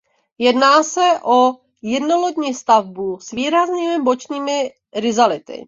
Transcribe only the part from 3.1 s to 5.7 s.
s výraznými bočními rizality.